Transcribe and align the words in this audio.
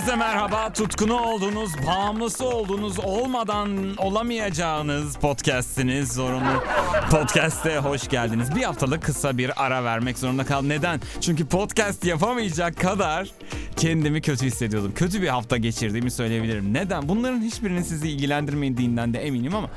merhaba. 0.00 0.72
Tutkunu 0.72 1.20
olduğunuz, 1.20 1.70
bağımlısı 1.86 2.44
olduğunuz, 2.44 2.98
olmadan 2.98 3.96
olamayacağınız 3.96 5.16
podcast'iniz 5.16 6.12
zorunlu. 6.12 6.64
Podcast'e 7.10 7.78
hoş 7.78 8.08
geldiniz. 8.08 8.56
Bir 8.56 8.62
haftalık 8.62 9.02
kısa 9.02 9.38
bir 9.38 9.64
ara 9.64 9.84
vermek 9.84 10.18
zorunda 10.18 10.44
kaldım. 10.44 10.68
Neden? 10.68 11.00
Çünkü 11.20 11.46
podcast 11.46 12.04
yapamayacak 12.04 12.80
kadar 12.80 13.28
kendimi 13.76 14.20
kötü 14.20 14.46
hissediyordum. 14.46 14.92
Kötü 14.94 15.22
bir 15.22 15.28
hafta 15.28 15.56
geçirdiğimi 15.56 16.10
söyleyebilirim. 16.10 16.74
Neden? 16.74 17.08
Bunların 17.08 17.40
hiçbirinin 17.40 17.82
sizi 17.82 18.08
ilgilendirmediğinden 18.08 19.14
de 19.14 19.18
eminim 19.18 19.54
ama 19.54 19.70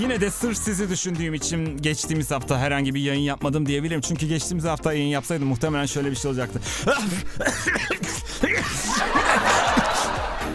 yine 0.00 0.20
de 0.20 0.30
sırf 0.30 0.56
sizi 0.56 0.90
düşündüğüm 0.90 1.34
için 1.34 1.76
geçtiğimiz 1.76 2.30
hafta 2.30 2.58
herhangi 2.58 2.94
bir 2.94 3.00
yayın 3.00 3.22
yapmadım 3.22 3.66
diyebilirim. 3.66 4.00
Çünkü 4.00 4.26
geçtiğimiz 4.26 4.64
hafta 4.64 4.92
yayın 4.92 5.08
yapsaydım 5.08 5.48
muhtemelen 5.48 5.86
şöyle 5.86 6.10
bir 6.10 6.16
şey 6.16 6.30
olacaktı. 6.30 6.60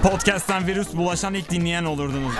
Podcast'ten 0.03 0.67
virüs 0.67 0.93
bulaşan 0.93 1.33
ilk 1.33 1.49
dinleyen 1.49 1.83
olurdunuz. 1.83 2.33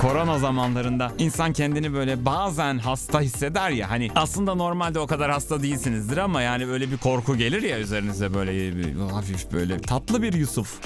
Korona 0.00 0.38
zamanlarında 0.38 1.12
insan 1.18 1.52
kendini 1.52 1.92
böyle 1.94 2.24
bazen 2.24 2.78
hasta 2.78 3.20
hisseder 3.20 3.70
ya 3.70 3.90
hani 3.90 4.10
aslında 4.14 4.54
normalde 4.54 4.98
o 4.98 5.06
kadar 5.06 5.30
hasta 5.30 5.62
değilsinizdir 5.62 6.16
ama 6.16 6.42
yani 6.42 6.68
böyle 6.68 6.90
bir 6.90 6.96
korku 6.96 7.36
gelir 7.36 7.62
ya 7.62 7.78
üzerinize 7.78 8.34
böyle 8.34 8.76
bir, 8.76 9.10
hafif 9.12 9.52
böyle 9.52 9.80
tatlı 9.80 10.22
bir 10.22 10.32
Yusuf. 10.32 10.78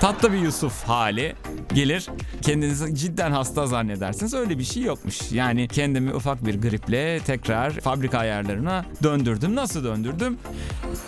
Tatlı 0.00 0.32
bir 0.32 0.38
Yusuf 0.38 0.82
hali 0.84 1.34
gelir. 1.74 2.06
Kendinizi 2.42 2.94
cidden 2.94 3.32
hasta 3.32 3.66
zannedersiniz. 3.66 4.34
Öyle 4.34 4.58
bir 4.58 4.64
şey 4.64 4.82
yokmuş. 4.82 5.32
Yani 5.32 5.68
kendimi 5.68 6.14
ufak 6.14 6.46
bir 6.46 6.60
griple 6.60 7.20
tekrar 7.20 7.70
fabrika 7.70 8.18
ayarlarına 8.18 8.84
döndürdüm. 9.02 9.56
Nasıl 9.56 9.84
döndürdüm? 9.84 10.38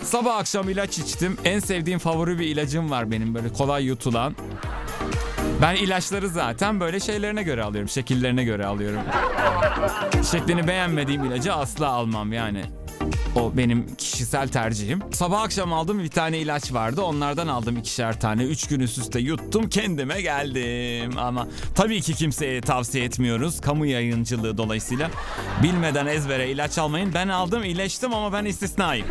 Sabah 0.03 0.37
akşam 0.37 0.69
ilaç 0.69 0.99
içtim. 0.99 1.37
En 1.45 1.59
sevdiğim 1.59 1.99
favori 1.99 2.39
bir 2.39 2.47
ilacım 2.47 2.91
var 2.91 3.11
benim 3.11 3.35
böyle 3.35 3.49
kolay 3.49 3.85
yutulan. 3.85 4.35
Ben 5.61 5.75
ilaçları 5.75 6.29
zaten 6.29 6.79
böyle 6.79 6.99
şeylerine 6.99 7.43
göre 7.43 7.63
alıyorum. 7.63 7.89
Şekillerine 7.89 8.43
göre 8.43 8.65
alıyorum. 8.65 9.01
Şeklini 10.31 10.67
beğenmediğim 10.67 11.23
ilacı 11.25 11.53
asla 11.53 11.87
almam 11.87 12.33
yani. 12.33 12.63
O 13.35 13.57
benim 13.57 13.95
kişisel 13.95 14.47
tercihim. 14.47 14.99
Sabah 15.13 15.41
akşam 15.41 15.73
aldığım 15.73 15.99
bir 16.03 16.09
tane 16.09 16.37
ilaç 16.37 16.73
vardı. 16.73 17.01
Onlardan 17.01 17.47
aldım 17.47 17.77
ikişer 17.77 18.19
tane. 18.19 18.43
Üç 18.43 18.67
gün 18.67 18.79
üst 18.79 18.97
üste 18.97 19.19
yuttum. 19.19 19.69
Kendime 19.69 20.21
geldim. 20.21 21.17
Ama 21.17 21.47
tabii 21.75 22.01
ki 22.01 22.13
kimseye 22.13 22.61
tavsiye 22.61 23.05
etmiyoruz. 23.05 23.61
Kamu 23.61 23.85
yayıncılığı 23.85 24.57
dolayısıyla. 24.57 25.09
Bilmeden 25.63 26.05
ezbere 26.05 26.49
ilaç 26.49 26.77
almayın. 26.77 27.13
Ben 27.13 27.27
aldım 27.27 27.63
iyileştim 27.63 28.13
ama 28.13 28.33
ben 28.33 28.45
istisnayım. 28.45 29.07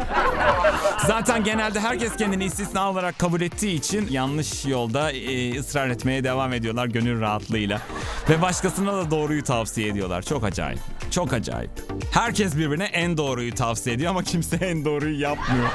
Zaten 1.06 1.44
genelde 1.44 1.80
herkes 1.80 2.16
kendini 2.16 2.44
istisna 2.44 2.90
olarak 2.90 3.18
kabul 3.18 3.40
ettiği 3.40 3.74
için 3.74 4.08
yanlış 4.10 4.64
yolda 4.66 5.12
e, 5.12 5.58
ısrar 5.58 5.88
etmeye 5.88 6.24
devam 6.24 6.52
ediyorlar 6.52 6.86
gönül 6.86 7.20
rahatlığıyla. 7.20 7.80
Ve 8.28 8.42
başkasına 8.42 8.92
da 8.92 9.10
doğruyu 9.10 9.44
tavsiye 9.44 9.88
ediyorlar. 9.88 10.22
Çok 10.22 10.44
acayip. 10.44 10.91
Çok 11.12 11.32
acayip. 11.32 11.70
Herkes 12.12 12.56
birbirine 12.56 12.84
en 12.84 13.16
doğruyu 13.16 13.54
tavsiye 13.54 13.96
ediyor 13.96 14.10
ama 14.10 14.22
kimse 14.22 14.56
en 14.56 14.84
doğruyu 14.84 15.20
yapmıyor. 15.20 15.68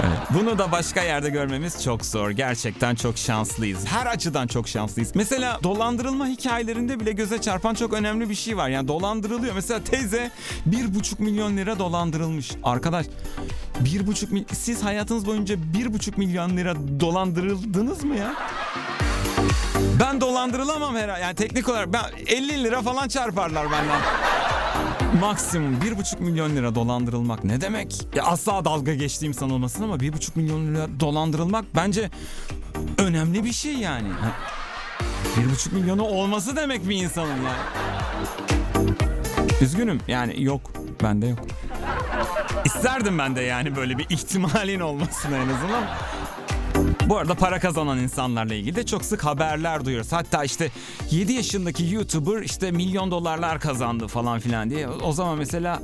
Evet. 0.00 0.18
Bunu 0.34 0.58
da 0.58 0.72
başka 0.72 1.02
yerde 1.02 1.30
görmemiz 1.30 1.84
çok 1.84 2.06
zor. 2.06 2.30
Gerçekten 2.30 2.94
çok 2.94 3.18
şanslıyız. 3.18 3.86
Her 3.86 4.06
açıdan 4.06 4.46
çok 4.46 4.68
şanslıyız. 4.68 5.12
Mesela 5.14 5.58
dolandırılma 5.62 6.26
hikayelerinde 6.26 7.00
bile 7.00 7.12
göze 7.12 7.40
çarpan 7.40 7.74
çok 7.74 7.92
önemli 7.92 8.30
bir 8.30 8.34
şey 8.34 8.56
var. 8.56 8.68
Yani 8.68 8.88
dolandırılıyor. 8.88 9.54
Mesela 9.54 9.84
teyze 9.84 10.30
bir 10.66 10.94
buçuk 10.94 11.20
milyon 11.20 11.56
lira 11.56 11.78
dolandırılmış. 11.78 12.50
Arkadaş 12.62 13.06
bir 13.80 14.06
buçuk 14.06 14.32
mil... 14.32 14.44
Siz 14.52 14.84
hayatınız 14.84 15.26
boyunca 15.26 15.56
bir 15.74 15.92
buçuk 15.92 16.18
milyon 16.18 16.56
lira 16.56 16.74
dolandırıldınız 17.00 18.04
mı 18.04 18.16
ya? 18.16 18.34
Ben 20.00 20.20
dolandırılamam 20.20 20.96
herhalde. 20.96 21.20
Yani 21.20 21.34
teknik 21.34 21.68
olarak 21.68 21.92
ben 21.92 22.02
50 22.26 22.64
lira 22.64 22.82
falan 22.82 23.08
çarparlar 23.08 23.72
benden. 23.72 24.00
Maksimum 25.18 25.74
1,5 25.74 26.20
milyon 26.22 26.56
lira 26.56 26.74
dolandırılmak 26.74 27.44
ne 27.44 27.60
demek? 27.60 28.06
Ya 28.14 28.24
asla 28.24 28.64
dalga 28.64 28.94
geçtiğim 28.94 29.34
sanılmasın 29.34 29.82
ama 29.82 29.96
1,5 29.96 30.30
milyon 30.34 30.66
lira 30.66 30.86
dolandırılmak 31.00 31.64
bence 31.76 32.10
önemli 32.98 33.44
bir 33.44 33.52
şey 33.52 33.72
yani. 33.74 34.08
Ha, 34.08 34.32
1,5 35.36 35.74
milyonu 35.74 36.02
olması 36.02 36.56
demek 36.56 36.88
bir 36.88 36.96
insanın 36.96 37.36
yani. 37.36 37.58
Üzgünüm 39.60 40.00
yani 40.08 40.42
yok 40.44 40.72
bende 41.02 41.26
yok. 41.26 41.38
İsterdim 42.64 43.18
ben 43.18 43.36
de 43.36 43.40
yani 43.40 43.76
böyle 43.76 43.98
bir 43.98 44.06
ihtimalin 44.10 44.80
olmasını 44.80 45.36
en 45.36 45.48
azından. 45.48 45.84
Bu 47.10 47.18
arada 47.18 47.34
para 47.34 47.60
kazanan 47.60 47.98
insanlarla 47.98 48.54
ilgili 48.54 48.76
de 48.76 48.86
çok 48.86 49.04
sık 49.04 49.24
haberler 49.24 49.84
duyuyoruz. 49.84 50.12
Hatta 50.12 50.44
işte 50.44 50.70
7 51.10 51.32
yaşındaki 51.32 51.94
YouTuber 51.94 52.42
işte 52.42 52.70
milyon 52.70 53.10
dolarlar 53.10 53.60
kazandı 53.60 54.06
falan 54.06 54.40
filan 54.40 54.70
diye. 54.70 54.88
O 54.88 55.12
zaman 55.12 55.38
mesela 55.38 55.82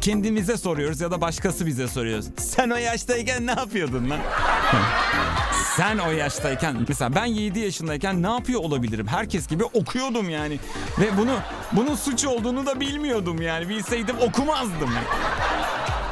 kendimize 0.00 0.56
soruyoruz 0.56 1.00
ya 1.00 1.10
da 1.10 1.20
başkası 1.20 1.66
bize 1.66 1.88
soruyor. 1.88 2.22
Sen 2.36 2.70
o 2.70 2.76
yaştayken 2.76 3.46
ne 3.46 3.50
yapıyordun 3.50 4.10
lan? 4.10 4.18
Sen 5.76 5.98
o 5.98 6.10
yaştayken 6.10 6.76
mesela 6.88 7.14
ben 7.14 7.24
7 7.24 7.58
yaşındayken 7.58 8.22
ne 8.22 8.30
yapıyor 8.30 8.60
olabilirim? 8.60 9.06
Herkes 9.06 9.48
gibi 9.48 9.64
okuyordum 9.64 10.30
yani. 10.30 10.58
Ve 10.98 11.16
bunu 11.16 11.34
bunun 11.72 11.94
suç 11.94 12.24
olduğunu 12.24 12.66
da 12.66 12.80
bilmiyordum 12.80 13.42
yani. 13.42 13.68
Bilseydim 13.68 14.16
okumazdım. 14.18 14.90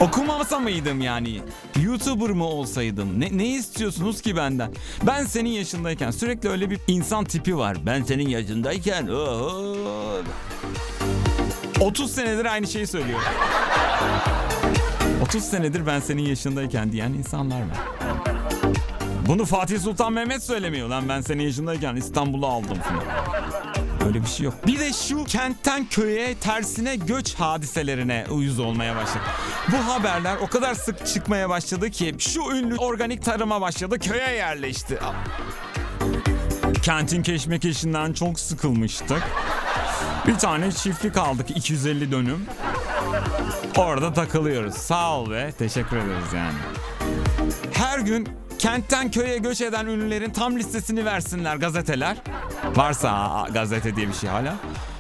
Okumasa 0.00 0.58
mıydım 0.58 1.00
yani? 1.00 1.40
YouTuber 1.82 2.30
mı 2.30 2.44
olsaydım? 2.44 3.20
Ne, 3.20 3.38
ne 3.38 3.46
istiyorsunuz 3.46 4.22
ki 4.22 4.36
benden? 4.36 4.70
Ben 5.02 5.24
senin 5.24 5.50
yaşındayken 5.50 6.10
sürekli 6.10 6.48
öyle 6.48 6.70
bir 6.70 6.80
insan 6.86 7.24
tipi 7.24 7.56
var. 7.58 7.76
Ben 7.86 8.02
senin 8.02 8.28
yaşındayken 8.28 9.06
oho. 9.06 10.22
30 11.80 12.10
senedir 12.12 12.44
aynı 12.44 12.66
şeyi 12.66 12.86
söylüyor. 12.86 13.20
30 15.22 15.44
senedir 15.44 15.86
ben 15.86 16.00
senin 16.00 16.22
yaşındayken 16.22 16.92
diyen 16.92 17.12
insanlar 17.12 17.60
var. 17.60 17.78
Bunu 19.28 19.44
Fatih 19.44 19.80
Sultan 19.80 20.12
Mehmet 20.12 20.42
söylemiyor 20.42 20.88
lan 20.88 21.08
ben 21.08 21.20
senin 21.20 21.42
yaşındayken 21.42 21.96
İstanbul'u 21.96 22.46
aldım 22.46 22.78
falan. 22.78 23.04
Öyle 24.06 24.22
bir 24.22 24.26
şey 24.26 24.44
yok. 24.44 24.54
Bir 24.66 24.80
de 24.80 24.92
şu 24.92 25.24
kentten 25.24 25.86
köye 25.88 26.34
tersine 26.34 26.96
göç 26.96 27.34
hadiselerine 27.34 28.26
uyuz 28.30 28.58
olmaya 28.58 28.96
başladı. 28.96 29.24
Bu 29.72 29.76
haberler 29.76 30.36
o 30.36 30.46
kadar 30.46 30.74
sık 30.74 31.06
çıkmaya 31.06 31.48
başladı 31.48 31.90
ki 31.90 32.14
şu 32.18 32.40
ünlü 32.40 32.76
organik 32.76 33.24
tarıma 33.24 33.60
başladı 33.60 33.98
köye 33.98 34.30
yerleşti. 34.32 34.98
Kentin 36.82 37.22
keşmekeşinden 37.22 38.12
çok 38.12 38.40
sıkılmıştık. 38.40 39.22
Bir 40.26 40.38
tane 40.38 40.72
çiftlik 40.72 41.16
aldık 41.16 41.50
250 41.50 42.12
dönüm. 42.12 42.46
Orada 43.76 44.12
takılıyoruz. 44.12 44.74
Sağ 44.74 45.18
ol 45.18 45.30
be. 45.30 45.52
Teşekkür 45.58 45.96
ederiz 45.96 46.32
yani. 46.34 46.58
Her 47.72 47.98
gün 47.98 48.28
kentten 48.58 49.10
köye 49.10 49.38
göç 49.38 49.60
eden 49.60 49.86
ünlülerin 49.86 50.30
tam 50.30 50.56
listesini 50.58 51.04
versinler 51.04 51.56
gazeteler. 51.56 52.16
Varsa 52.76 53.46
gazete 53.52 53.96
diye 53.96 54.08
bir 54.08 54.12
şey 54.12 54.30
hala. 54.30 54.54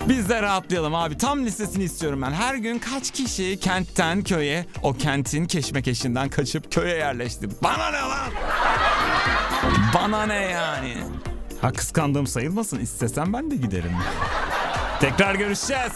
Biz 0.08 0.28
de 0.28 0.42
rahatlayalım 0.42 0.94
abi. 0.94 1.16
Tam 1.18 1.44
listesini 1.44 1.84
istiyorum 1.84 2.22
ben. 2.22 2.32
Her 2.32 2.54
gün 2.54 2.78
kaç 2.78 3.10
kişi 3.10 3.60
kentten 3.60 4.22
köye, 4.22 4.66
o 4.82 4.92
kentin 4.92 5.46
keşmekeşinden 5.46 6.28
kaçıp 6.28 6.72
köye 6.72 6.96
yerleşti. 6.96 7.48
Bana 7.62 7.90
ne 7.90 7.98
lan? 7.98 8.30
Bana 9.94 10.26
ne 10.26 10.34
yani? 10.42 10.94
Ha 11.60 11.72
kıskandığım 11.72 12.26
sayılmasın. 12.26 12.78
İstesem 12.78 13.32
ben 13.32 13.50
de 13.50 13.56
giderim. 13.56 13.92
Tekrar 15.00 15.34
görüşeceğiz. 15.34 15.92